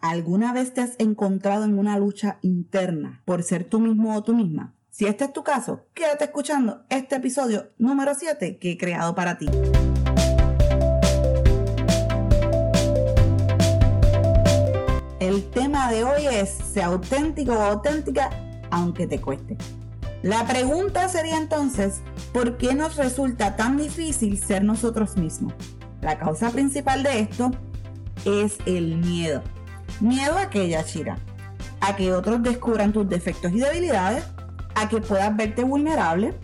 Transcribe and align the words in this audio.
¿Alguna 0.00 0.54
vez 0.54 0.72
te 0.72 0.80
has 0.80 0.94
encontrado 0.98 1.64
en 1.64 1.78
una 1.78 1.98
lucha 1.98 2.38
interna 2.40 3.20
por 3.26 3.42
ser 3.42 3.64
tú 3.64 3.80
mismo 3.80 4.16
o 4.16 4.22
tú 4.22 4.34
misma? 4.34 4.72
Si 4.88 5.04
este 5.04 5.24
es 5.24 5.32
tu 5.34 5.44
caso, 5.44 5.84
quédate 5.92 6.24
escuchando 6.24 6.84
este 6.88 7.16
episodio 7.16 7.68
número 7.76 8.14
7 8.14 8.56
que 8.56 8.72
he 8.72 8.78
creado 8.78 9.14
para 9.14 9.36
ti. 9.36 9.46
El 15.20 15.50
tema 15.50 15.92
de 15.92 16.04
hoy 16.04 16.26
es, 16.32 16.48
sea 16.48 16.86
auténtico 16.86 17.52
o 17.52 17.60
auténtica, 17.60 18.30
aunque 18.70 19.06
te 19.06 19.20
cueste. 19.20 19.58
La 20.22 20.46
pregunta 20.46 21.10
sería 21.10 21.36
entonces, 21.36 22.00
¿por 22.32 22.56
qué 22.56 22.74
nos 22.74 22.96
resulta 22.96 23.54
tan 23.56 23.76
difícil 23.76 24.38
ser 24.38 24.64
nosotros 24.64 25.18
mismos? 25.18 25.52
La 26.00 26.18
causa 26.18 26.50
principal 26.50 27.02
de 27.02 27.20
esto 27.20 27.50
es 28.24 28.56
el 28.64 28.96
miedo. 28.96 29.42
Miedo 30.00 30.38
a 30.38 30.50
que 30.50 30.62
ella 30.62 30.84
chira, 30.84 31.18
a 31.80 31.96
que 31.96 32.12
otros 32.12 32.42
descubran 32.42 32.92
tus 32.92 33.08
defectos 33.08 33.52
y 33.52 33.60
debilidades, 33.60 34.24
a 34.74 34.88
que 34.88 35.00
puedas 35.00 35.34
verte 35.36 35.64
vulnerable, 35.64 36.34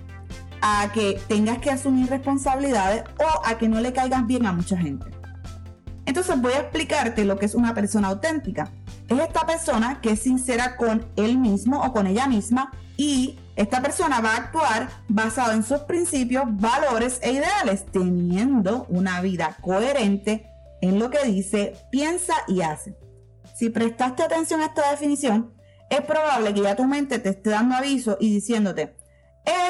a 0.60 0.90
que 0.92 1.20
tengas 1.28 1.58
que 1.58 1.70
asumir 1.70 2.08
responsabilidades 2.08 3.04
o 3.18 3.46
a 3.46 3.56
que 3.58 3.68
no 3.68 3.80
le 3.80 3.92
caigas 3.92 4.26
bien 4.26 4.46
a 4.46 4.52
mucha 4.52 4.76
gente. 4.76 5.06
Entonces 6.04 6.40
voy 6.40 6.52
a 6.52 6.60
explicarte 6.60 7.24
lo 7.24 7.38
que 7.38 7.46
es 7.46 7.54
una 7.54 7.74
persona 7.74 8.08
auténtica. 8.08 8.70
Es 9.08 9.18
esta 9.18 9.46
persona 9.46 10.00
que 10.00 10.12
es 10.12 10.20
sincera 10.20 10.76
con 10.76 11.06
él 11.16 11.38
mismo 11.38 11.82
o 11.82 11.92
con 11.92 12.06
ella 12.06 12.26
misma 12.26 12.72
y 12.96 13.38
esta 13.56 13.80
persona 13.80 14.20
va 14.20 14.32
a 14.32 14.36
actuar 14.36 14.88
basado 15.08 15.52
en 15.52 15.62
sus 15.62 15.80
principios, 15.80 16.44
valores 16.48 17.18
e 17.22 17.32
ideales, 17.32 17.86
teniendo 17.86 18.86
una 18.88 19.20
vida 19.20 19.56
coherente 19.60 20.46
en 20.80 20.98
lo 20.98 21.10
que 21.10 21.24
dice, 21.24 21.74
piensa 21.90 22.34
y 22.46 22.60
hace. 22.60 23.05
Si 23.56 23.70
prestaste 23.70 24.22
atención 24.22 24.60
a 24.60 24.66
esta 24.66 24.90
definición, 24.90 25.54
es 25.88 26.02
probable 26.02 26.52
que 26.52 26.60
ya 26.60 26.76
tu 26.76 26.84
mente 26.84 27.18
te 27.18 27.30
esté 27.30 27.48
dando 27.48 27.74
aviso 27.74 28.18
y 28.20 28.34
diciéndote, 28.34 28.94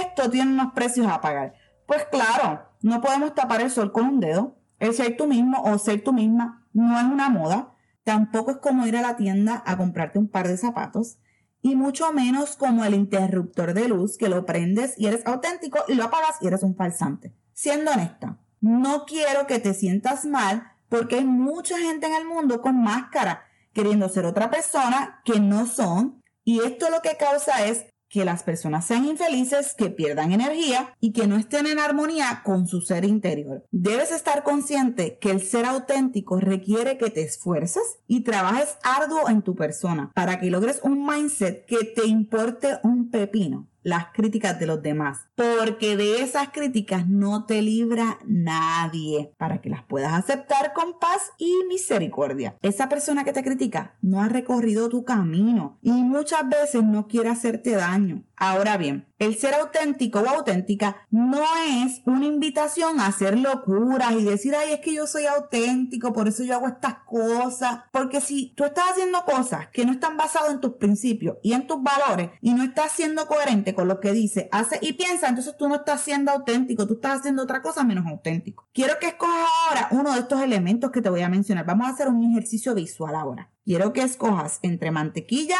esto 0.03 0.29
tiene 0.29 0.51
unos 0.51 0.73
precios 0.73 1.07
a 1.07 1.21
pagar. 1.21 1.55
Pues 1.87 2.05
claro, 2.11 2.69
no 2.83 3.01
podemos 3.01 3.37
tapar 3.37 3.61
el 3.61 3.71
sol 3.71 3.93
con 3.93 4.07
un 4.07 4.19
dedo. 4.19 4.57
El 4.81 4.93
ser 4.93 5.17
tú 5.17 5.29
mismo 5.29 5.63
o 5.63 5.79
ser 5.79 6.03
tú 6.03 6.13
misma 6.13 6.67
no 6.73 6.99
es 6.99 7.05
una 7.05 7.31
moda. 7.31 7.77
Tampoco 8.03 8.51
es 8.51 8.57
como 8.57 8.89
ir 8.89 8.97
a 8.97 9.03
la 9.03 9.15
tienda 9.15 9.63
a 9.65 9.77
comprarte 9.77 10.19
un 10.19 10.27
par 10.27 10.49
de 10.49 10.57
zapatos. 10.57 11.19
Y 11.63 11.77
mucho 11.77 12.13
menos 12.13 12.57
como 12.57 12.85
el 12.85 12.95
interruptor 12.95 13.73
de 13.73 13.87
luz 13.87 14.19
que 14.19 14.29
lo 14.29 14.45
prendes 14.45 14.99
y 14.99 15.07
eres 15.07 15.25
auténtico 15.27 15.79
y 15.87 15.95
lo 15.95 16.07
apagas 16.07 16.39
y 16.41 16.49
eres 16.49 16.65
un 16.65 16.75
falsante. 16.75 17.37
Siendo 17.53 17.93
honesta, 17.93 18.41
no 18.61 19.05
quiero 19.05 19.47
que 19.47 19.61
te 19.61 19.75
sientas 19.75 20.25
mal 20.25 20.73
porque 20.89 21.17
hay 21.17 21.25
mucha 21.25 21.79
gente 21.79 22.09
en 22.09 22.15
el 22.15 22.27
mundo 22.27 22.61
con 22.61 22.83
máscara 22.83 23.45
queriendo 23.77 24.09
ser 24.09 24.25
otra 24.25 24.51
persona 24.51 25.21
que 25.23 25.39
no 25.39 25.67
son. 25.67 26.23
Y 26.45 26.61
esto 26.61 26.89
lo 26.89 27.03
que 27.03 27.19
causa 27.19 27.67
es 27.67 27.85
que 28.09 28.25
las 28.25 28.43
personas 28.43 28.87
sean 28.87 29.05
infelices, 29.05 29.75
que 29.75 29.91
pierdan 29.91 30.33
energía 30.33 30.95
y 30.99 31.13
que 31.13 31.27
no 31.27 31.37
estén 31.37 31.67
en 31.67 31.79
armonía 31.79 32.41
con 32.43 32.67
su 32.69 32.81
ser 32.81 33.05
interior. 33.05 33.67
Debes 33.73 34.13
estar 34.13 34.45
consciente 34.45 35.19
que 35.19 35.31
el 35.31 35.43
ser 35.43 35.67
auténtico 35.67 36.41
requiere 36.41 36.97
que 36.97 37.11
te 37.11 37.23
esfuerces 37.23 37.99
y 38.07 38.23
trabajes 38.23 38.79
arduo 38.83 39.29
en 39.29 39.43
tu 39.43 39.55
persona 39.55 40.11
para 40.15 40.41
que 40.41 40.51
logres 40.51 40.81
un 40.83 41.05
mindset 41.05 41.67
que 41.67 41.85
te 41.85 42.07
importe 42.07 42.79
un 42.83 43.11
pepino 43.11 43.69
las 43.87 44.07
críticas 44.13 44.59
de 44.59 44.67
los 44.67 44.83
demás, 44.83 45.29
porque 45.37 45.97
de 45.97 46.21
esas 46.21 46.49
críticas 46.49 47.09
no 47.09 47.47
te 47.47 47.63
libra 47.63 48.19
nadie, 48.27 49.33
para 49.39 49.61
que 49.61 49.71
las 49.71 49.85
puedas 49.85 50.13
aceptar 50.13 50.73
con 50.73 50.99
paz 50.99 51.31
y 51.39 51.55
misericordia. 51.69 52.57
Esa 52.63 52.89
persona 52.89 53.23
que 53.23 53.33
te 53.33 53.45
critica 53.45 53.95
no 54.03 54.21
ha 54.21 54.29
recorrido 54.29 54.89
tu 54.89 55.05
camino 55.05 55.79
y 55.83 55.93
muchas 55.93 56.49
veces 56.49 56.83
no 56.83 57.07
quiere 57.07 57.29
hacerte 57.29 57.77
daño. 57.77 58.25
Ahora 58.37 58.77
bien, 58.77 59.07
el 59.19 59.37
ser 59.37 59.55
auténtico 59.55 60.21
o 60.21 60.29
auténtica 60.29 60.97
no 61.11 61.43
es 61.69 62.03
una 62.05 62.27
invitación 62.27 63.01
a 63.01 63.07
hacer 63.07 63.39
locuras 63.39 64.13
y 64.13 64.25
decir, 64.25 64.55
ay, 64.55 64.75
es 64.75 64.81
que 64.81 64.95
yo 64.95 65.07
soy 65.07 65.27
auténtico, 65.27 66.13
por 66.13 66.29
eso 66.29 66.45
yo 66.45 66.55
hago 66.55 66.69
estas 66.69 66.97
cosas. 67.07 67.81
Porque 67.93 68.21
si 68.21 68.53
tú 68.57 68.65
estás 68.65 68.91
haciendo 68.91 69.25
cosas 69.25 69.69
que 69.69 69.87
no 69.87 69.93
están 69.93 70.17
basadas 70.17 70.53
en 70.53 70.61
tus 70.61 70.75
principios 70.75 71.39
y 71.43 71.55
en 71.55 71.67
tus 71.67 71.83
valores 71.83 72.31
y 72.41 72.53
no 72.53 72.63
estás 72.63 72.93
siendo 72.93 73.27
coherente 73.27 73.75
con 73.75 73.89
lo 73.89 74.01
que 74.01 74.13
dice, 74.13 74.49
hace 74.53 74.79
y 74.83 74.93
piensa, 74.93 75.29
entonces 75.29 75.57
tú 75.57 75.69
no 75.69 75.77
estás 75.77 76.03
siendo 76.03 76.33
auténtico, 76.33 76.87
tú 76.87 76.95
estás 76.95 77.21
haciendo 77.21 77.43
otra 77.43 77.63
cosa 77.63 77.85
menos 77.85 78.07
auténtico. 78.07 78.69
Quiero 78.73 78.99
que 79.01 79.09
escojas 79.09 79.49
ahora 79.69 79.89
uno 79.93 80.13
de 80.13 80.21
estos 80.21 80.43
elementos 80.43 80.91
que 80.91 81.01
te 81.01 81.09
voy 81.09 81.23
a 81.23 81.29
mencionar. 81.29 81.65
Vamos 81.65 81.87
a 81.87 81.91
hacer 81.91 82.09
un 82.09 82.23
ejercicio 82.31 82.75
visual 82.75 83.15
ahora. 83.15 83.51
Quiero 83.65 83.93
que 83.93 84.03
escojas 84.03 84.59
entre 84.63 84.91
mantequilla, 84.91 85.57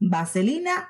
vaselina 0.00 0.88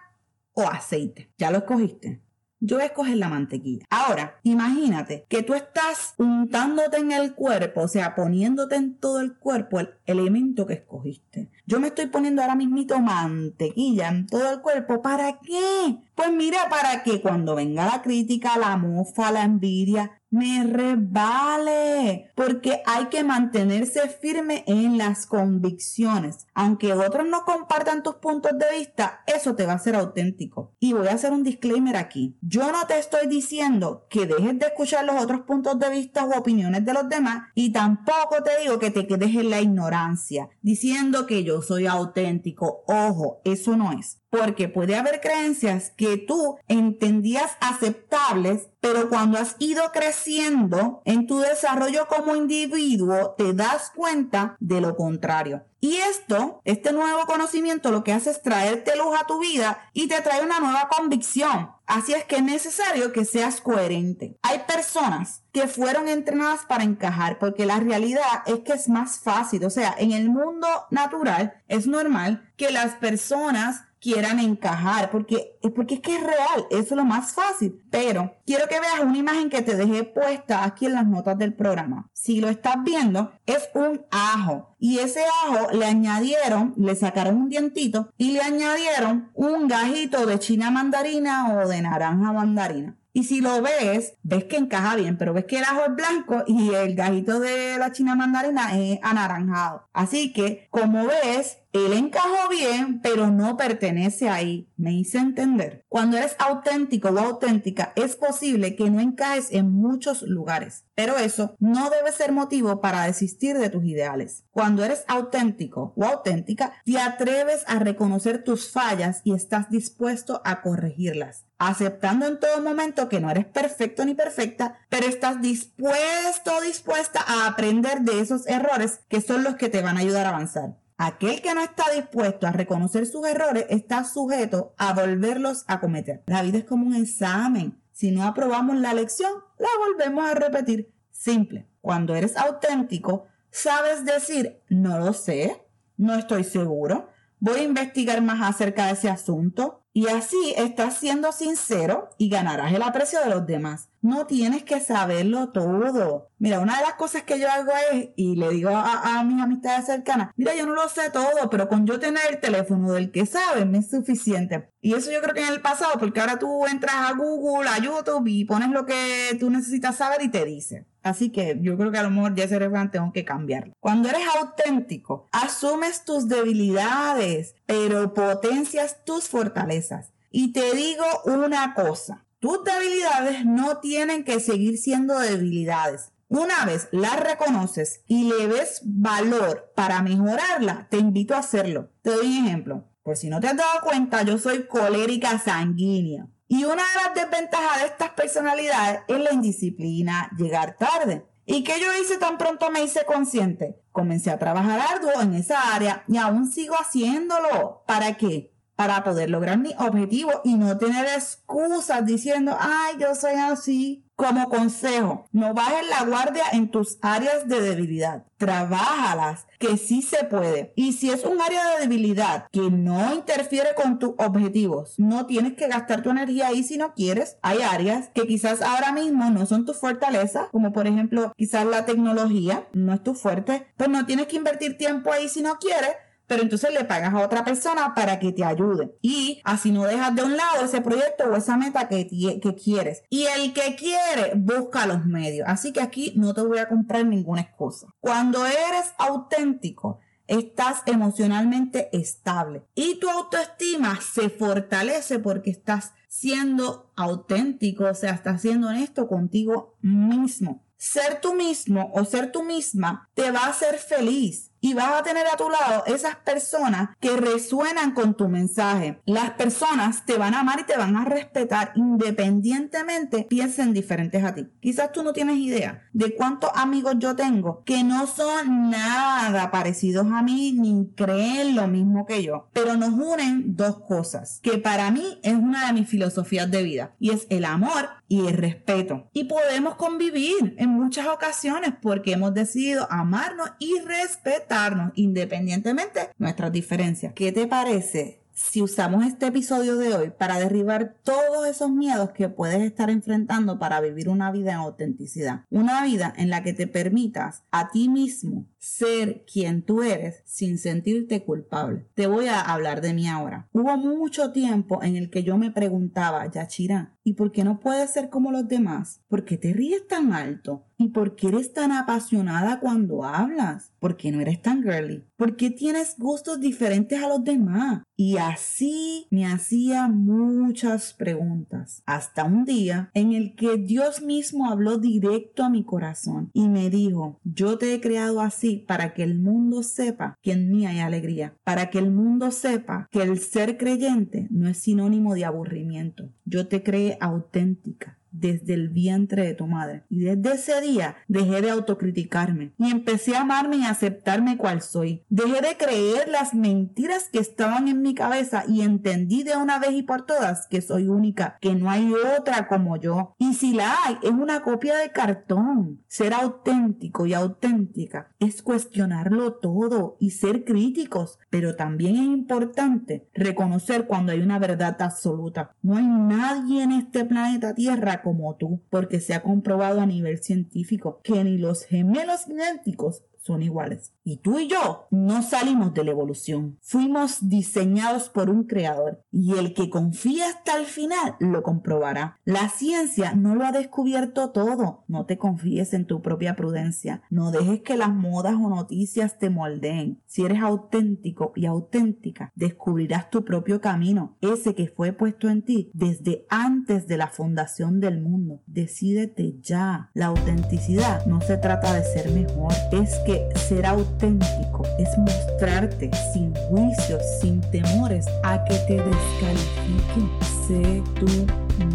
o 0.55 0.63
aceite. 0.63 1.31
¿Ya 1.37 1.51
lo 1.51 1.59
escogiste? 1.59 2.25
Yo 2.67 2.77
voy 2.77 2.85
a 2.85 2.87
escoger 2.87 3.19
la 3.19 3.29
mantequilla. 3.29 3.85
Ahora, 3.91 4.41
imagínate 4.43 5.27
que 5.29 5.43
tú 5.43 5.53
estás 5.53 6.15
untándote 6.17 6.97
en 6.97 7.13
el 7.13 7.35
cuerpo, 7.35 7.83
o 7.83 7.89
sea, 7.89 8.15
poniéndote 8.15 8.77
en 8.77 8.97
todo 8.97 9.21
el 9.21 9.37
cuerpo 9.37 9.81
el 9.81 9.91
elemento 10.07 10.67
que 10.67 10.73
escogiste. 10.73 11.51
Yo 11.67 11.79
me 11.79 11.89
estoy 11.89 12.07
poniendo 12.07 12.41
ahora 12.41 12.55
mismito 12.55 12.99
mantequilla 13.01 14.09
en 14.09 14.27
todo 14.27 14.51
el 14.51 14.63
cuerpo. 14.63 15.03
¿Para 15.03 15.41
qué? 15.41 15.99
Pues 16.15 16.33
mira, 16.33 16.71
para 16.71 17.03
que 17.03 17.21
cuando 17.21 17.55
venga 17.55 17.85
la 17.85 18.01
crítica, 18.01 18.57
la 18.57 18.79
mofa, 18.79 19.31
la 19.31 19.43
envidia, 19.43 20.23
me 20.35 20.65
revale, 20.65 22.33
porque 22.35 22.83
hay 22.87 23.07
que 23.07 23.23
mantenerse 23.23 24.09
firme 24.09 24.65
en 24.67 24.99
las 24.99 25.27
convicciones. 25.27 26.49
Aunque 26.55 26.93
otros 26.93 27.25
no 27.29 27.45
compartan 27.45 28.03
tus 28.03 28.17
puntos 28.17 28.59
de 28.59 28.77
vista, 28.77 29.23
eso 29.29 29.55
te 29.55 29.65
va 29.65 29.75
a 29.75 29.79
ser 29.79 29.95
auténtico. 29.95 30.75
Y 30.81 30.93
voy 30.93 31.07
a 31.07 31.13
hacer 31.13 31.31
un 31.33 31.45
disclaimer 31.45 31.97
aquí. 31.97 32.37
Yo 32.41 32.73
no 32.73 32.85
te 32.89 32.99
estoy 32.99 33.29
diciendo 33.29 34.07
que 34.11 34.27
dejes 34.27 34.59
de 34.59 34.67
escuchar 34.67 35.05
los 35.05 35.23
otros 35.23 35.43
puntos 35.43 35.79
de 35.79 35.91
vista 35.91 36.25
o 36.25 36.37
opiniones 36.37 36.85
de 36.85 36.95
los 36.95 37.09
demás 37.09 37.45
y 37.55 37.71
tampoco 37.71 38.43
te 38.45 38.61
digo 38.61 38.81
que 38.81 38.91
te 38.91 39.07
quedes 39.07 39.37
en 39.37 39.51
la 39.51 39.61
ignorancia, 39.61 40.49
diciendo 40.63 41.27
que 41.27 41.45
yo 41.45 41.63
soy 41.63 41.87
auténtico. 41.87 42.83
Ojo, 42.89 43.41
eso 43.45 43.77
no 43.77 43.93
es 43.93 44.24
porque 44.37 44.69
puede 44.69 44.97
haber 44.97 45.21
creencias 45.21 45.93
que 45.97 46.17
tú 46.17 46.59
entendías 46.67 47.53
aceptables, 47.61 48.67
pero 48.81 49.09
cuando 49.09 49.39
has 49.39 49.55
ido 49.61 49.93
creciendo 49.93 51.03
en 51.05 51.29
tu 51.29 51.39
desarrollo 51.39 52.09
como 52.09 52.35
individuo, 52.35 53.37
te 53.39 53.55
das 53.55 53.93
cuenta 53.95 54.57
de 54.59 54.81
lo 54.81 54.97
contrario. 54.97 55.63
Y 55.79 55.99
esto, 55.99 56.63
este 56.65 56.93
nuevo 56.93 57.27
conocimiento 57.27 57.93
lo 57.93 58.03
que 58.03 58.13
hace 58.13 58.31
es 58.31 58.43
traerte 58.43 58.97
luz 58.97 59.15
a 59.21 59.27
tu 59.27 59.39
vida 59.39 59.91
y 59.93 60.09
te 60.09 60.21
trae 60.23 60.43
una 60.43 60.59
nueva 60.59 60.89
convicción. 60.89 61.71
Así 61.87 62.15
es 62.15 62.25
que 62.25 62.37
es 62.37 62.43
necesario 62.43 63.13
que 63.13 63.27
seas 63.27 63.61
coherente. 63.61 64.39
Hay 64.41 64.61
personas 64.61 65.43
que 65.53 65.69
fueron 65.69 66.09
entrenadas 66.09 66.65
para 66.67 66.85
encajar 66.85 67.39
porque 67.39 67.67
la 67.67 67.81
realidad 67.81 68.43
es 68.47 68.61
que 68.61 68.73
es 68.73 68.89
más 68.89 69.19
fácil. 69.19 69.63
O 69.67 69.71
sea, 69.71 69.95
en 69.99 70.13
el 70.13 70.31
mundo 70.31 70.67
natural 70.91 71.53
es 71.69 71.87
normal 71.87 72.51
que 72.57 72.71
las 72.71 72.95
personas 72.95 73.83
quieran 74.05 74.39
encajar, 74.39 75.11
porque, 75.11 75.59
porque 75.75 75.95
es 75.95 76.01
que 76.01 76.15
es 76.15 76.23
real, 76.23 76.67
eso 76.69 76.83
es 76.91 76.91
lo 76.91 77.07
más 77.07 77.33
fácil. 77.33 77.83
Pero 77.91 78.35
quiero 78.45 78.69
que 78.69 78.79
veas 78.79 79.01
una 79.01 79.17
imagen 79.17 79.49
que 79.49 79.63
te 79.63 79.77
dejé 79.77 80.05
puesta 80.05 80.63
aquí 80.63 80.85
en 80.85 80.93
las 80.93 81.07
notas 81.07 81.39
del 81.39 81.55
programa. 81.55 82.11
Si 82.13 82.39
lo 82.39 82.51
estás 82.51 82.77
viendo, 82.85 83.33
es 83.47 83.71
un 83.73 84.03
ajo. 84.11 84.77
Y 84.79 84.99
ese 84.99 85.23
ajo 85.47 85.73
le 85.73 85.87
añadieron, 85.87 86.75
le 86.77 86.95
sacaron 86.97 87.37
un 87.37 87.49
dientito 87.49 88.13
y 88.19 88.33
le 88.33 88.43
añadieron 88.43 89.31
un 89.33 89.69
gajito 89.69 90.27
de 90.27 90.39
china 90.39 90.71
mandarina 90.71 91.55
o 91.55 91.67
de 91.67 91.81
naranja 91.81 92.31
mandarina. 92.31 92.99
Y 93.17 93.23
si 93.25 93.41
lo 93.41 93.63
ves, 93.63 94.15
ves 94.25 94.45
que 94.45 94.57
encaja 94.57 94.97
bien, 94.97 95.17
pero 95.17 95.33
ves 95.33 95.45
que 95.45 95.59
el 95.59 95.65
ajo 95.65 95.83
es 95.87 95.95
blanco 95.95 96.43
y 96.49 96.75
el 96.75 96.97
gajito 96.97 97.39
de 97.39 97.79
la 97.79 97.93
china 97.93 98.17
mandarina 98.17 98.77
es 98.77 98.99
anaranjado. 99.03 99.89
Así 99.93 100.33
que, 100.33 100.67
como 100.71 101.07
ves, 101.07 101.59
él 101.75 101.93
encajó 101.93 102.49
bien, 102.49 103.01
pero 103.01 103.33
no 103.33 103.57
pertenece 103.57 104.29
ahí. 104.29 104.71
Me 104.77 104.93
hice 104.93 105.19
entender. 105.19 105.85
Cuando 105.89 106.17
eres 106.17 106.37
auténtico 106.39 107.09
o 107.09 107.19
auténtica, 107.19 107.93
es 107.97 108.15
posible 108.15 108.77
que 108.77 108.89
no 108.91 109.01
encajes 109.01 109.49
en 109.51 109.73
muchos 109.73 110.23
lugares, 110.23 110.85
pero 110.95 111.17
eso 111.17 111.57
no 111.59 111.91
debe 111.91 112.13
ser 112.13 112.31
motivo 112.31 112.81
para 112.81 113.07
desistir 113.07 113.59
de 113.59 113.71
tus 113.71 113.85
ideales. 113.85 114.45
Cuando 114.53 114.85
eres 114.85 115.05
auténtico 115.09 115.93
o 115.97 116.05
auténtica, 116.05 116.75
te 116.85 116.97
atreves 116.97 117.65
a 117.67 117.81
reconocer 117.81 118.45
tus 118.45 118.71
fallas 118.71 119.21
y 119.25 119.35
estás 119.35 119.69
dispuesto 119.69 120.41
a 120.45 120.63
corregirlas 120.63 121.45
aceptando 121.57 122.27
en 122.27 122.39
todo 122.41 122.61
momento 122.61 123.09
que 123.09 123.21
no 123.21 123.31
eres 123.31 123.47
perfecto 123.47 124.05
ni 124.05 124.15
perfecta, 124.15 124.81
pero 124.91 125.07
estás 125.07 125.41
dispuesto 125.41 126.57
o 126.57 126.61
dispuesta 126.61 127.25
a 127.27 127.47
aprender 127.47 128.01
de 128.01 128.21
esos 128.21 128.47
errores 128.47 129.01
que 129.09 129.23
son 129.23 129.45
los 129.45 129.55
que 129.55 129.71
te 129.71 129.81
van 129.81 129.97
a 129.97 130.01
ayudar 130.01 130.27
a 130.27 130.31
avanzar. 130.31 130.84
Aquel 130.97 131.43
que 131.43 131.55
no 131.55 131.61
está 131.61 131.85
dispuesto 131.93 132.47
a 132.47 132.53
reconocer 132.53 133.07
sus 133.07 133.27
errores 133.27 133.67
está 133.69 134.05
sujeto 134.05 134.75
a 134.79 134.95
volverlos 134.95 135.65
a 135.67 135.81
cometer. 135.81 136.23
La 136.27 136.43
vida 136.43 136.59
es 136.59 136.65
como 136.65 136.87
un 136.87 136.95
examen. 136.95 137.81
Si 137.91 138.11
no 138.11 138.25
aprobamos 138.25 138.77
la 138.77 138.95
lección, 138.95 139.33
la 139.59 139.69
volvemos 139.79 140.25
a 140.25 140.35
repetir. 140.35 140.93
Simple. 141.11 141.69
Cuando 141.81 142.15
eres 142.15 142.37
auténtico, 142.37 143.27
sabes 143.51 144.05
decir, 144.05 144.61
no 144.69 144.99
lo 144.99 145.13
sé, 145.13 145.61
No 145.97 146.15
estoy 146.15 146.43
seguro. 146.43 147.09
Voy 147.39 147.61
a 147.61 147.65
investigar 147.65 148.21
más 148.21 148.43
acerca 148.43 148.87
de 148.87 148.95
ese 148.95 149.09
asunto. 149.09 149.84
Y 149.97 150.09
así 150.09 150.53
estás 150.57 150.99
siendo 150.99 151.31
sincero 151.31 152.11
y 152.19 152.29
ganarás 152.29 152.73
el 152.73 152.83
aprecio 152.83 153.21
de 153.21 153.31
los 153.31 153.47
demás. 153.47 153.91
No 154.03 154.27
tienes 154.27 154.65
que 154.65 154.81
saberlo 154.81 155.51
todo. 155.51 156.31
Mira, 156.39 156.59
una 156.59 156.79
de 156.79 156.83
las 156.83 156.95
cosas 156.95 157.23
que 157.23 157.39
yo 157.39 157.49
hago 157.49 157.71
es, 157.93 158.09
y 158.17 158.35
le 158.35 158.49
digo 158.49 158.71
a, 158.71 159.23
mis 159.23 159.41
amistades 159.41 159.87
cercanas, 159.87 160.33
mira, 160.37 160.53
yo 160.57 160.67
no 160.67 160.75
lo 160.75 160.89
sé 160.89 161.11
todo, 161.13 161.49
pero 161.49 161.69
con 161.69 161.87
yo 161.87 162.01
tener 162.01 162.23
el 162.29 162.41
teléfono 162.41 162.91
del 162.91 163.13
que 163.13 163.25
sabe 163.25 163.67
me 163.67 163.79
es 163.79 163.89
suficiente. 163.89 164.69
Y 164.81 164.95
eso 164.95 165.13
yo 165.13 165.23
creo 165.23 165.33
que 165.33 165.43
en 165.43 165.53
el 165.53 165.63
pasado, 165.63 165.93
porque 166.01 166.21
ahora 166.21 166.41
tú 166.41 166.67
entras 166.67 166.97
a 166.97 167.13
Google, 167.13 167.69
a 167.69 167.79
YouTube 167.79 168.27
y 168.27 168.45
pones 168.47 168.71
lo 168.71 168.85
que 168.87 169.37
tú 169.39 169.49
necesitas 169.49 169.95
saber 169.95 170.23
y 170.23 170.29
te 170.29 170.45
dice. 170.45 170.87
Así 171.05 171.31
que 171.31 171.59
yo 171.61 171.77
creo 171.77 171.93
que 171.93 171.99
a 171.99 172.03
lo 172.03 172.11
mejor 172.11 172.35
ya 172.35 172.45
ese 172.45 172.59
refrán 172.59 172.91
tengo 172.91 173.13
que 173.13 173.27
cambiarlo. 173.27 173.75
Cuando 173.79 174.09
eres 174.09 174.27
auténtico, 174.41 175.29
asumes 175.33 176.05
tus 176.07 176.29
debilidades, 176.29 177.55
pero 177.67 178.15
potencias 178.15 179.05
tus 179.05 179.29
fortalezas. 179.29 180.13
Y 180.31 180.53
te 180.53 180.75
digo 180.75 181.05
una 181.27 181.75
cosa, 181.75 182.25
tus 182.41 182.65
debilidades 182.65 183.45
no 183.45 183.79
tienen 183.79 184.25
que 184.25 184.41
seguir 184.41 184.79
siendo 184.79 185.19
debilidades. 185.19 186.11
Una 186.29 186.65
vez 186.65 186.89
las 186.91 187.21
reconoces 187.21 188.01
y 188.09 188.25
le 188.25 188.47
ves 188.47 188.81
valor 188.83 189.73
para 189.77 190.01
mejorarla, 190.01 190.89
te 190.91 190.97
invito 190.97 191.35
a 191.35 191.41
hacerlo. 191.41 191.91
Te 192.01 192.11
doy 192.11 192.39
un 192.39 192.47
ejemplo. 192.47 192.89
Por 193.03 193.19
si 193.19 193.29
no 193.29 193.41
te 193.41 193.49
has 193.49 193.57
dado 193.59 193.83
cuenta, 193.83 194.23
yo 194.23 194.39
soy 194.39 194.67
colérica 194.67 195.39
sanguínea. 195.39 196.27
Y 196.55 196.63
una 196.63 196.85
de 196.85 197.03
las 197.03 197.15
desventajas 197.17 197.81
de 197.81 197.87
estas 197.89 198.11
personalidades 198.11 199.01
es 199.09 199.19
la 199.19 199.33
indisciplina, 199.33 200.31
llegar 200.39 200.77
tarde. 200.77 201.27
¿Y 201.45 201.65
qué 201.65 201.81
yo 201.81 201.89
hice 202.01 202.17
tan 202.17 202.39
pronto 202.39 202.71
me 202.71 202.85
hice 202.85 203.05
consciente? 203.05 203.75
Comencé 203.91 204.31
a 204.31 204.39
trabajar 204.39 204.79
arduo 204.79 205.21
en 205.21 205.35
esa 205.35 205.75
área 205.75 206.05
y 206.07 206.17
aún 206.17 206.47
sigo 206.47 206.77
haciéndolo. 206.77 207.83
¿Para 207.89 208.17
qué? 208.17 208.54
Para 208.77 209.05
poder 209.05 209.31
lograr 209.31 209.59
mi 209.59 209.75
objetivo 209.79 210.41
y 210.45 210.55
no 210.55 210.77
tener 210.79 211.07
excusas 211.07 212.05
diciendo, 212.05 212.57
ay, 212.59 212.97
yo 212.99 213.15
soy 213.15 213.35
así. 213.35 214.01
Como 214.17 214.49
consejo, 214.49 215.27
no 215.33 215.55
bajes 215.55 215.89
la 215.89 216.05
guardia 216.05 216.45
en 216.53 216.71
tus 216.71 216.99
áreas 217.03 217.49
de 217.49 217.61
debilidad. 217.61 218.23
Trabájalas, 218.37 219.49
que 219.59 219.77
sí 219.77 220.03
se 220.03 220.23
puede. 220.23 220.73
Y 220.77 220.93
si 220.93 221.11
es 221.11 221.25
un 221.25 221.41
área 221.41 221.61
de 221.71 221.81
debilidad 221.81 222.47
que 222.53 222.71
no 222.71 223.13
interfiere 223.13 223.71
con 223.75 223.99
tus 223.99 224.13
objetivos, 224.19 224.95
no 224.99 225.27
tienes 225.27 225.55
que 225.55 225.67
gastar 225.67 226.03
tu 226.03 226.11
energía 226.11 226.47
ahí 226.47 226.63
si 226.63 226.79
no 226.79 226.95
quieres. 226.95 227.39
Hay 227.43 227.63
áreas 227.63 228.11
que 228.15 228.25
quizás 228.29 228.63
ahora 228.63 228.93
mismo 228.93 229.31
no 229.31 229.47
son 229.47 229.65
tu 229.65 229.75
fortaleza, 229.75 230.49
como 230.53 230.73
por 230.73 230.87
ejemplo, 230.87 231.33
quizás 231.37 231.67
la 231.67 231.85
tecnología 231.85 232.69
no 232.73 232.95
es 232.95 233.03
tu 233.03 233.15
fuerte, 233.15 233.67
pero 233.77 233.91
no 233.91 234.07
tienes 234.07 234.29
que 234.29 234.37
invertir 234.37 234.79
tiempo 234.79 235.11
ahí 235.11 235.29
si 235.29 235.43
no 235.43 235.59
quieres 235.59 235.97
pero 236.27 236.43
entonces 236.43 236.73
le 236.73 236.85
pagas 236.85 237.15
a 237.15 237.25
otra 237.25 237.45
persona 237.45 237.95
para 237.95 238.19
que 238.19 238.33
te 238.33 238.45
ayude. 238.45 238.97
Y 239.03 239.41
así 239.45 239.73
no 239.73 239.85
dejas 239.85 240.15
de 240.15 240.23
un 240.23 240.37
lado 240.37 240.65
ese 240.65 240.81
proyecto 240.81 241.25
o 241.25 241.37
esa 241.37 241.57
meta 241.57 241.89
que, 241.89 242.07
que 242.07 242.55
quieres. 242.55 243.03
Y 243.11 243.27
el 243.27 243.53
que 243.53 243.77
quiere, 243.77 244.33
busca 244.37 244.87
los 244.87 245.05
medios. 245.05 245.47
Así 245.49 245.73
que 245.73 245.81
aquí 245.81 246.13
no 246.17 246.35
te 246.35 246.43
voy 246.43 246.59
a 246.59 246.69
comprar 246.69 247.05
ninguna 247.07 247.43
excusa. 247.43 247.89
Cuando 248.01 248.45
eres 248.47 248.95
auténtico, 248.99 250.01
estás 250.27 250.83
emocionalmente 250.87 251.91
estable 251.97 252.65
y 252.75 252.99
tu 252.99 253.11
autoestima 253.11 254.01
se 254.01 254.31
fortalece 254.31 255.19
porque 255.19 255.51
estás 255.51 255.93
siendo 256.09 256.93
auténtico, 256.97 257.85
o 257.85 257.95
sea, 257.95 258.13
estás 258.13 258.43
siendo 258.43 258.69
honesto 258.69 259.09
contigo 259.09 259.77
mismo. 259.81 260.63
Ser 260.77 261.21
tú 261.21 261.35
mismo 261.35 261.91
o 261.95 262.05
ser 262.05 262.31
tú 262.31 262.43
misma 262.43 263.09
te 263.15 263.31
va 263.31 263.41
a 263.41 263.49
hacer 263.51 263.79
feliz 263.79 264.51
y 264.65 264.73
vas 264.73 264.99
a 264.99 265.03
tener 265.03 265.27
a 265.27 265.37
tu 265.37 265.51
lado 265.51 265.85
esas 265.85 266.17
personas 266.17 266.89
que 266.99 267.15
resuenan 267.19 267.93
con 267.93 268.15
tu 268.15 268.31
mensaje. 268.31 268.99
Las 269.05 269.33
personas 269.33 270.07
te 270.07 270.17
van 270.17 270.33
a 270.33 270.41
amar 270.41 270.61
y 270.61 270.65
te 270.65 270.79
van 270.79 270.97
a 270.97 271.05
respetar 271.05 271.73
independientemente 271.75 273.27
piensen 273.29 273.75
diferentes 273.75 274.25
a 274.25 274.35
ti. 274.35 274.49
Quizás 274.61 274.91
tú 274.91 275.03
no 275.03 275.13
tienes 275.13 275.37
idea 275.37 275.87
de 275.93 276.15
cuántos 276.15 276.49
amigos 276.55 276.95
yo 276.99 277.15
tengo 277.15 277.63
que 277.67 277.85
no 277.85 278.07
son 278.07 278.71
nada 278.71 279.51
parecidos 279.51 280.07
a 280.11 280.23
mí 280.23 280.53
ni 280.53 280.89
creen 280.97 281.57
lo 281.57 281.69
mismo 281.69 282.07
que 282.07 282.23
yo, 282.23 282.49
pero 282.55 282.75
nos 282.79 282.95
unen 282.95 283.57
dos 283.57 283.81
cosas 283.81 284.41
que 284.43 284.57
para 284.57 284.91
mí 284.91 285.21
es 285.23 285.35
una 285.35 285.67
de 285.67 285.75
mis 285.75 285.91
filosofías 285.91 286.51
de 286.51 286.63
vida 286.63 286.95
y 286.99 287.11
es 287.11 287.27
el 287.29 287.45
amor 287.45 287.91
y 288.09 288.27
el 288.27 288.35
respeto. 288.35 289.09
Y 289.13 289.25
podemos 289.25 289.77
convivir 289.77 290.55
en 290.59 290.71
muchas 290.71 291.07
ocasiones 291.07 291.73
porque 291.81 292.13
hemos 292.13 292.35
decidido 292.35 292.87
amarnos 292.91 293.51
y 293.59 293.79
respetar 293.81 294.93
independientemente 294.95 296.01
de 296.01 296.09
nuestras 296.19 296.53
diferencias. 296.53 297.13
¿Qué 297.15 297.33
te 297.33 297.47
parece 297.47 298.25
si 298.35 298.61
usamos 298.61 299.07
este 299.07 299.27
episodio 299.27 299.77
de 299.77 299.95
hoy 299.95 300.11
para 300.11 300.39
derribar 300.39 300.97
todos 301.05 301.47
esos 301.47 301.71
miedos 301.71 302.11
que 302.11 302.29
puedes 302.29 302.63
estar 302.63 302.91
enfrentando 302.91 303.59
para 303.61 303.81
vivir 303.81 304.09
una 304.09 304.33
vida 304.33 304.53
en 304.53 304.59
autenticidad. 304.59 305.45
Una 305.51 305.85
vida 305.85 306.13
en 306.17 306.31
la 306.31 306.43
que 306.43 306.53
te 306.53 306.67
permitas 306.67 307.45
a 307.53 307.71
ti 307.71 307.89
mismo 307.89 308.47
ser 308.65 309.25
quien 309.31 309.63
tú 309.63 309.83
eres 309.83 310.23
sin 310.25 310.59
sentirte 310.59 311.23
culpable. 311.23 311.87
Te 311.95 312.07
voy 312.07 312.29
a 312.29 312.41
hablar 312.41 312.81
de 312.81 312.95
mí 312.95 313.07
ahora. 313.07 313.49
Hubo 313.53 313.77
mucho 313.77 314.33
tiempo 314.33 314.83
en 314.83 314.97
el 314.97 315.11
que 315.11 315.23
yo 315.23 315.37
me 315.37 315.51
preguntaba, 315.51 316.31
Yachira, 316.31 316.97
¿y 317.05 317.13
por 317.13 317.31
qué 317.31 317.45
no 317.45 317.61
puedes 317.61 317.93
ser 317.93 318.09
como 318.09 318.33
los 318.33 318.49
demás? 318.49 319.03
¿Por 319.09 319.25
qué 319.25 319.37
te 319.37 319.53
ríes 319.53 319.87
tan 319.87 320.13
alto? 320.13 320.65
¿Y 320.77 320.89
por 320.89 321.15
qué 321.15 321.29
eres 321.29 321.53
tan 321.53 321.71
apasionada 321.73 322.59
cuando 322.59 323.05
hablas? 323.05 323.73
¿Por 323.79 323.97
qué 323.97 324.11
no 324.11 324.21
eres 324.21 324.43
tan 324.43 324.63
girly? 324.63 325.05
¿Por 325.17 325.37
qué 325.37 325.51
tienes 325.51 325.95
gustos 325.99 326.41
diferentes 326.41 327.01
a 327.03 327.09
los 327.09 327.23
demás? 327.23 327.83
Y 327.97 328.17
así 328.17 329.07
me 329.11 329.27
hacía 329.27 329.87
muchas 329.89 330.95
preguntas. 330.95 331.83
Hasta 331.87 332.25
un 332.25 332.45
día 332.45 332.91
en 332.95 333.13
el 333.13 333.37
que 333.37 333.57
Dios 333.57 334.03
mismo 334.03 334.51
habló 334.51 334.79
directo 334.79 335.45
a 335.45 335.51
mi 335.51 335.65
corazón 335.65 336.31
y 336.33 336.49
me 336.49 336.71
dijo, 336.71 337.21
yo 337.23 337.57
te 337.57 337.73
he 337.73 337.81
creado 337.81 338.21
así 338.21 338.54
para 338.59 338.95
que 338.95 339.03
el 339.03 339.19
mundo 339.19 339.63
sepa 339.63 340.19
que 340.23 340.33
en 340.33 340.51
mí 340.51 340.67
hay 340.67 340.81
alegría, 340.81 341.35
para 341.45 341.71
que 341.71 341.79
el 341.79 341.91
mundo 341.91 342.31
sepa 342.31 342.89
que 342.91 343.03
el 343.03 343.19
ser 343.19 343.57
creyente 343.57 344.27
no 344.31 344.49
es 344.49 344.59
sinónimo 344.59 345.15
de 345.15 345.25
aburrimiento. 345.25 346.11
Yo 346.25 346.49
te 346.49 346.63
creé 346.63 346.97
auténtica, 347.01 347.99
desde 348.15 348.55
el 348.55 348.69
vientre 348.69 349.27
de 349.27 349.35
tu 349.35 349.47
madre. 349.47 349.85
Y 349.91 350.01
desde 350.01 350.35
ese 350.35 350.61
día 350.61 350.97
dejé 351.09 351.43
de 351.43 351.51
autocriticarme 351.51 352.53
y 352.59 352.71
empecé 352.71 353.17
a 353.17 353.23
amarme 353.23 353.57
y 353.57 353.65
aceptarme 353.65 354.37
cual 354.37 354.63
soy. 354.63 355.03
Dejé 355.09 355.41
de 355.41 355.57
creer 355.57 356.09
las 356.09 356.35
mentiras 356.35 357.09
que 357.13 357.19
estaban 357.19 357.69
en 357.69 357.83
mi 357.83 357.95
cabeza 357.95 358.45
y 358.49 358.63
entendí 358.63 359.23
de 359.23 359.37
una 359.37 359.59
vez 359.59 359.73
y 359.73 359.83
por 359.83 360.07
todas 360.07 360.47
que 360.47 360.61
soy 360.61 360.89
única, 360.89 361.39
que 361.41 361.55
no 361.55 361.71
hay 361.71 361.93
otra 362.19 362.47
como 362.49 362.77
yo. 362.77 363.15
Y 363.19 363.35
si 363.35 363.53
la 363.53 363.75
hay, 363.85 363.99
es 364.03 364.11
una 364.11 364.43
copia 364.43 364.77
de 364.77 364.91
cartón. 364.91 365.83
Ser 365.87 366.15
auténtico 366.15 367.07
y 367.07 367.15
auténtica 367.15 368.09
es 368.19 368.43
cuestionarlo 368.43 369.35
todo 369.35 369.97
y 370.01 370.11
ser 370.11 370.45
críticos, 370.45 371.19
pero 371.31 371.57
también 371.57 371.97
es 371.97 372.05
importante 372.05 373.09
reconocer 373.15 373.87
cuando 373.87 374.13
hay 374.13 374.21
una 374.21 374.39
verdad 374.39 374.81
absoluta. 374.81 375.55
No 375.63 375.77
hay 375.77 375.87
nadie 375.87 376.63
en 376.63 376.73
este 376.73 377.05
planeta 377.05 377.55
Tierra 377.55 378.03
como 378.05 378.37
tú, 378.37 378.61
porque 378.69 379.01
se 379.01 379.15
ha 379.15 379.23
comprobado 379.23 379.81
a 379.81 379.87
nivel 379.87 380.23
científico 380.23 381.01
que 381.03 381.25
ni 381.25 381.39
los 381.39 381.65
gemelos 381.65 382.29
idénticos 382.29 383.03
son 383.25 383.43
iguales. 383.43 383.93
Y 384.05 384.19
tú 384.19 384.39
y 384.39 384.49
yo 384.49 384.87
no 384.91 385.23
salimos 385.23 385.73
de 385.73 385.83
la 385.83 385.93
evolución. 385.93 386.59
Fuimos 386.61 387.27
diseñados 387.29 388.11
por 388.11 388.29
un 388.29 388.45
creador 388.45 389.03
y 389.11 389.39
el 389.39 389.55
que 389.55 389.71
confía 389.71 390.29
hasta 390.29 390.59
el 390.59 390.67
final 390.67 391.17
lo 391.21 391.43
comprobará. 391.43 392.19
La 392.27 392.51
ciencia 392.51 393.15
no 393.15 393.35
lo 393.35 393.47
ha 393.47 393.53
descubierto 393.53 394.31
todo. 394.31 394.85
No 394.89 395.07
te 395.07 395.17
confíes 395.17 395.73
en 395.73 395.87
tu 395.87 396.03
propia 396.03 396.37
prudencia. 396.37 397.03
No 397.09 397.31
dejes 397.31 397.63
que 397.63 397.79
las 397.79 397.95
modas 397.95 398.35
o 398.35 398.51
noticias 398.51 399.19
te 399.19 399.31
moldeen. 399.31 400.03
Si 400.07 400.23
eres 400.23 400.43
auténtico 400.43 401.33
y 401.35 401.47
auténtica, 401.47 402.31
descubrirás 402.35 403.09
tu 403.09 403.25
propio 403.25 403.61
camino, 403.63 404.17
ese 404.21 404.55
que 404.55 404.69
fue 404.69 404.93
puesto 404.93 405.31
en 405.31 405.43
ti 405.43 405.71
desde 405.73 406.27
antes 406.29 406.87
de 406.87 406.99
la 406.99 407.09
fundación 407.09 407.81
del 407.81 408.03
mundo. 408.03 408.43
Decídete 408.47 409.39
ya. 409.41 409.91
La 409.95 410.07
autenticidad 410.07 411.07
no 411.07 411.23
se 411.23 411.39
trata 411.39 411.73
de 411.73 411.85
ser 411.85 412.11
mejor, 412.11 412.53
es 412.73 412.99
que 413.07 413.14
ser 413.35 413.67
auténtico 413.67 414.65
es 414.79 414.89
mostrarte 414.99 415.91
sin 416.13 416.35
juicios, 416.49 417.03
sin 417.21 417.41
temores 417.51 418.07
a 418.23 418.43
que 418.45 418.55
te 418.67 418.75
descalifiquen. 418.75 420.11
Sé 420.47 420.83
tú 420.99 421.07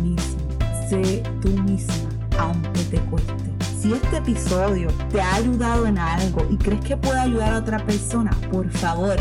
mismo, 0.02 0.40
sé 0.90 1.24
tú 1.42 1.50
misma, 1.64 2.10
aunque 2.38 2.84
te 2.84 2.98
cueste. 3.02 3.34
Si 3.82 3.94
este 3.94 4.18
episodio 4.18 4.90
te 5.12 5.22
ha 5.22 5.36
ayudado 5.36 5.86
en 5.88 5.98
algo 5.98 6.46
y 6.50 6.58
crees 6.58 6.82
que 6.82 6.98
puede 6.98 7.20
ayudar 7.20 7.54
a 7.54 7.60
otra 7.60 7.80
persona, 7.86 8.32
por 8.52 8.70
favor, 8.72 9.16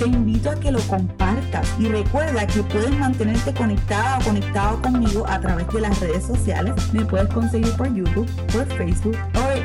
te 0.00 0.06
invito 0.06 0.50
a 0.50 0.54
que 0.54 0.72
lo 0.72 0.80
compartas 0.88 1.68
y 1.78 1.86
recuerda 1.86 2.46
que 2.46 2.62
puedes 2.62 2.98
mantenerte 2.98 3.52
conectada 3.52 4.18
o 4.18 4.24
conectado 4.24 4.80
conmigo 4.82 5.26
a 5.28 5.38
través 5.40 5.68
de 5.68 5.80
las 5.82 6.00
redes 6.00 6.24
sociales. 6.24 6.74
Me 6.92 7.04
puedes 7.04 7.28
conseguir 7.28 7.72
por 7.76 7.92
YouTube, 7.92 8.28
por 8.52 8.66
Facebook 8.76 9.16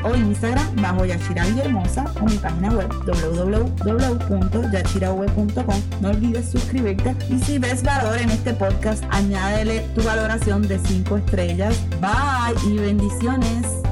o 0.06 0.16
Instagram 0.16 0.74
bajo 0.76 1.04
Yachira 1.04 1.46
Hermosa 1.46 2.06
o 2.20 2.24
mi 2.24 2.38
página 2.38 2.70
web 2.70 2.88
www.yachirav.com. 3.06 5.82
No 6.00 6.08
olvides 6.10 6.50
suscribirte 6.50 7.14
y 7.28 7.38
si 7.40 7.58
ves 7.58 7.82
valor 7.82 8.16
en 8.18 8.30
este 8.30 8.54
podcast, 8.54 9.02
añádele 9.10 9.80
tu 9.94 10.02
valoración 10.02 10.62
de 10.62 10.78
5 10.78 11.18
estrellas. 11.18 11.76
Bye 12.00 12.54
y 12.70 12.78
bendiciones. 12.78 13.85